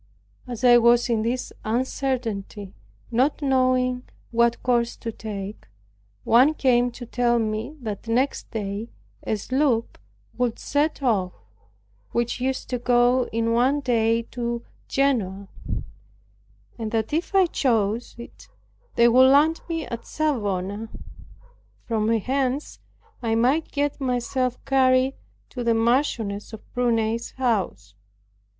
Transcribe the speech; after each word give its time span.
As 0.47 0.63
I 0.63 0.79
was 0.79 1.11
in 1.11 1.21
this 1.21 1.53
uncertainty, 1.63 2.73
not 3.11 3.39
knowing 3.39 4.09
what 4.31 4.63
course 4.63 4.95
to 4.97 5.11
take, 5.11 5.67
one 6.23 6.55
came 6.55 6.89
to 6.93 7.05
tell 7.05 7.37
me 7.37 7.75
that 7.81 8.07
next 8.07 8.49
day 8.49 8.89
a 9.21 9.35
sloop 9.37 9.99
would 10.35 10.57
set 10.57 11.03
off, 11.03 11.33
which 12.13 12.41
used 12.41 12.67
to 12.71 12.79
go 12.79 13.27
in 13.31 13.53
one 13.53 13.79
day 13.81 14.23
to 14.33 14.65
Genoa; 14.87 15.47
and 16.79 16.89
that 16.89 17.13
if 17.13 17.35
I 17.35 17.45
chose 17.45 18.15
it, 18.17 18.47
they 18.95 19.07
would 19.07 19.29
land 19.29 19.61
me 19.69 19.85
at 19.85 20.07
Savona, 20.07 20.89
from 21.85 22.07
whence 22.07 22.79
I 23.21 23.35
might 23.35 23.71
get 23.71 24.01
myself 24.01 24.57
carried 24.65 25.13
to 25.51 25.63
the 25.63 25.75
Marchioness 25.75 26.53
of 26.53 26.73
Prunai's 26.73 27.33
house. 27.33 27.93